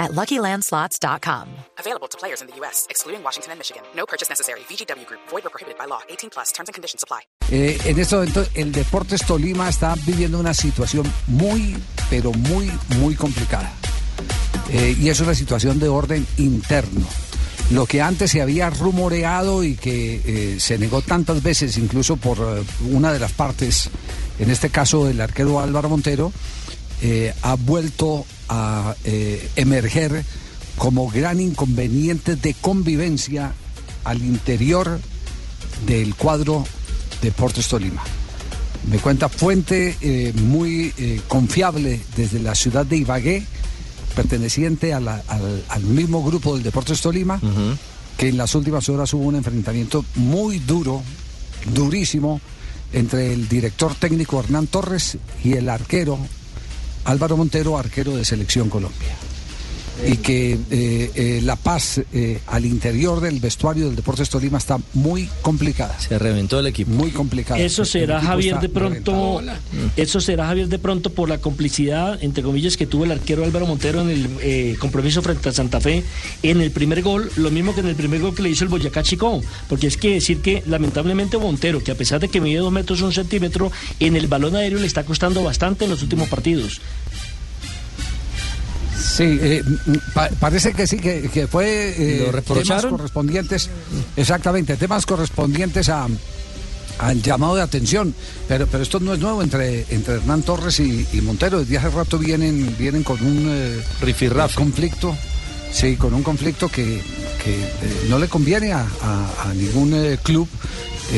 [0.00, 1.46] at LuckyLandSlots.com.
[1.78, 3.82] Available to players in the U.S., excluding Washington and Michigan.
[3.94, 4.60] No purchase necessary.
[4.60, 5.20] VGW Group.
[5.28, 6.00] Void or prohibited by law.
[6.08, 6.50] 18 plus.
[6.50, 7.20] Terms and conditions apply.
[7.52, 11.76] Eh, en este momento, el Deportes Tolima está viviendo una situación muy,
[12.08, 13.70] pero muy, muy complicada.
[14.70, 17.06] Eh, y es una situación de orden interno.
[17.70, 22.38] Lo que antes se había rumoreado y que eh, se negó tantas veces, incluso por
[22.38, 23.90] eh, una de las partes,
[24.40, 26.32] en este caso el arquero Álvaro Montero,
[27.00, 30.24] eh, ha vuelto a eh, emerger
[30.76, 33.52] como gran inconveniente de convivencia
[34.04, 35.00] al interior
[35.86, 36.64] del cuadro
[37.22, 38.02] Deportes Tolima.
[38.90, 43.44] Me cuenta fuente eh, muy eh, confiable desde la ciudad de Ibagué,
[44.16, 47.38] perteneciente a la- al, al mismo grupo del Deportes Tolima,
[48.16, 51.02] que en las últimas horas hubo un enfrentamiento muy duro,
[51.74, 52.40] durísimo,
[52.92, 56.18] entre el director técnico Hernán Torres y el arquero
[57.04, 59.29] Álvaro Montero, arquero de Selección Colombia.
[60.06, 64.78] Y que eh, eh, la paz eh, al interior del vestuario del Deportes Tolima está
[64.94, 65.98] muy complicada.
[65.98, 66.90] Se reventó el equipo.
[66.90, 67.60] Muy complicada.
[67.60, 69.40] Eso será Javier de pronto,
[69.96, 71.80] eso será Javier de pronto por la complicidad
[72.20, 75.80] entre comillas que tuvo el arquero Álvaro Montero en el eh, compromiso frente a Santa
[75.80, 76.04] Fe
[76.42, 78.70] en el primer gol, lo mismo que en el primer gol que le hizo el
[78.70, 82.58] Boyacá Chico, porque es que decir que lamentablemente Montero, que a pesar de que mide
[82.58, 86.28] dos metros un centímetro, en el balón aéreo le está costando bastante en los últimos
[86.28, 86.80] partidos.
[89.20, 89.62] Sí, eh,
[90.14, 93.68] pa- parece que sí, que, que fue eh, ¿Lo temas correspondientes,
[94.16, 96.06] exactamente, temas correspondientes a
[96.98, 98.14] al llamado de atención,
[98.48, 101.90] pero pero esto no es nuevo entre entre Hernán Torres y, y Montero, desde hace
[101.90, 103.80] rato vienen vienen con un eh,
[104.54, 105.14] conflicto,
[105.70, 107.02] sí, con un conflicto que,
[107.44, 110.48] que, eh, no le conviene a, a- a ningún eh, club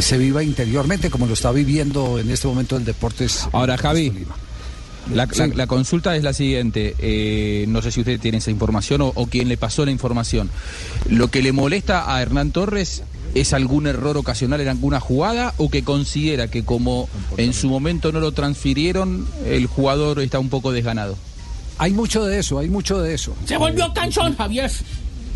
[0.00, 3.46] se viva interiormente como lo está viviendo en este momento el Deportes.
[3.52, 4.12] Ahora, Javi.
[5.12, 5.52] La, la- Sí.
[5.54, 9.26] la consulta es la siguiente, eh, no sé si usted tiene esa información o, o
[9.26, 10.50] quién le pasó la información.
[11.08, 13.02] ¿Lo que le molesta a Hernán Torres
[13.34, 18.12] es algún error ocasional en alguna jugada o que considera que como en su momento
[18.12, 21.16] no lo transfirieron, el jugador está un poco desganado?
[21.78, 23.34] Hay mucho de eso, hay mucho de eso.
[23.46, 24.70] Se volvió cansón, Javier.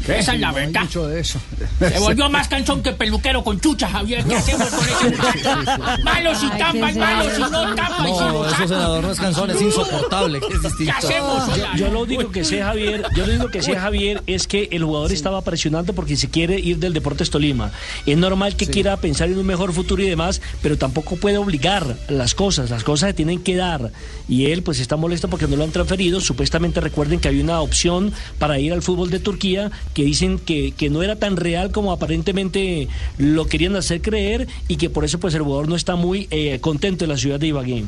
[0.07, 0.83] Esa es la Hay verdad.
[0.83, 1.39] mucho de eso.
[1.79, 4.25] Se volvió más cansón que peluquero con chucha, Javier.
[4.25, 5.83] ¿Qué hacemos con ese muchacho?
[6.05, 8.09] Malos y tapas, malos y no tapas.
[8.09, 11.57] y No, eso senador no es canción, es insoportable, ¿Qué hacemos?
[11.57, 14.69] Yo, yo lo único que sé, Javier, yo lo único que sé, Javier, es que
[14.73, 17.71] el jugador estaba presionando porque se quiere ir del Deportes Tolima.
[18.07, 21.97] Es normal que quiera pensar en un mejor futuro y demás, pero tampoco puede obligar
[22.09, 22.71] las cosas.
[22.71, 23.91] Las cosas se tienen que dar.
[24.29, 26.21] Y él, pues, está molesto porque no lo han transferido.
[26.21, 30.71] Supuestamente recuerden que había una opción para ir al fútbol de Turquía que dicen que,
[30.77, 32.87] que no era tan real como aparentemente
[33.19, 36.61] lo querían hacer creer y que por eso, pues, el jugador no está muy eh,
[36.61, 37.83] contento en la ciudad de Ibagué.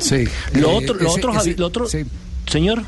[0.00, 0.24] Sí.
[0.54, 1.98] Lo Eh, otro, lo ese- otro, ese- Javi- lo otro, Sí.
[2.50, 2.82] señor.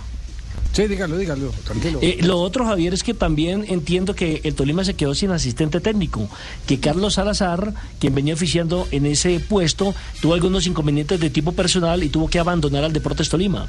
[0.73, 2.01] Sí, dígalo, dígalo, tranquilo.
[2.03, 5.79] Eh, lo otro, Javier, es que también entiendo que el Tolima se quedó sin asistente
[5.81, 6.29] técnico,
[6.67, 12.03] que Carlos Salazar, quien venía oficiando en ese puesto, tuvo algunos inconvenientes de tipo personal
[12.03, 13.69] y tuvo que abandonar al Deportes Tolima.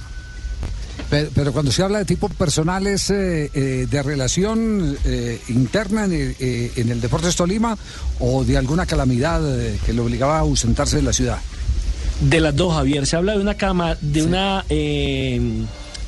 [1.09, 6.06] Pero, pero cuando se habla de tipo personal es eh, eh, de relación eh, interna
[6.06, 6.35] en el,
[6.75, 7.78] en el Deportes Tolima
[8.19, 9.41] o de alguna calamidad
[9.85, 11.40] que le obligaba a ausentarse de la ciudad.
[12.22, 14.66] De las dos, Javier, se habla de una cama, de una...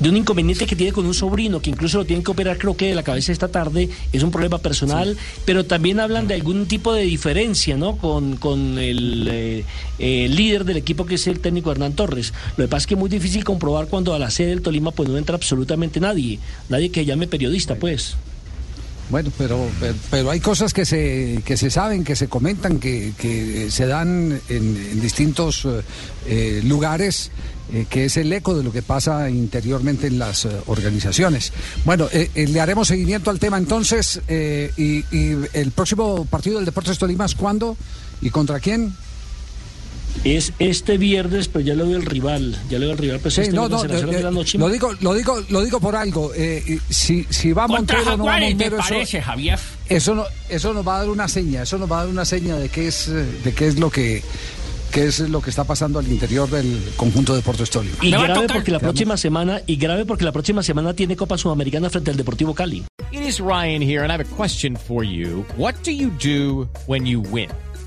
[0.00, 2.76] de un inconveniente que tiene con un sobrino, que incluso lo tienen que operar creo
[2.76, 6.66] que de la cabeza esta tarde, es un problema personal, pero también hablan de algún
[6.66, 7.96] tipo de diferencia, ¿no?
[7.96, 9.64] Con, con el eh,
[9.98, 12.32] eh, líder del equipo que es el técnico Hernán Torres.
[12.56, 14.90] Lo que pasa es que es muy difícil comprobar cuando a la sede del Tolima
[14.90, 16.38] pues no entra absolutamente nadie,
[16.68, 18.16] nadie que llame periodista, pues.
[19.10, 23.12] Bueno, pero, pero, pero hay cosas que se, que se saben, que se comentan, que,
[23.18, 25.82] que se dan en, distintos eh,
[26.26, 27.32] eh, lugares,
[27.72, 31.52] eh, que es el eco de lo que pasa interiormente en las organizaciones.
[31.84, 34.20] Bueno, le haremos seguimiento al tema entonces.
[34.28, 37.76] y, y el próximo partido del Deportes Tolima es cuándo
[38.22, 38.94] y contra quién?
[40.24, 43.34] Es este viernes, pero ya lo veo el rival, ya lo veo el rival, pues
[43.34, 44.58] Sí, este no, viernes no, eh, ocho de la noche.
[44.58, 46.32] lo digo, lo digo, lo digo por algo.
[46.36, 49.58] eh, si, si va Montero, no va Montero, eso- parece, Javier.
[49.88, 52.24] Eso no, eso nos va a dar una seña, eso nos va a dar una
[52.24, 54.22] seña de qué es, de qué es lo que,
[54.92, 57.96] qué es lo que está pasando al interior del conjunto de Deportes Tolima.
[58.02, 58.52] Y grave tocar.
[58.56, 62.16] porque la próxima semana, y grave porque la próxima semana tiene Copa Sudamericana frente al
[62.18, 62.84] Deportivo Cali.
[63.10, 65.44] It is Ryan here, and I have a question for you.
[65.56, 67.48] What do you do when you win?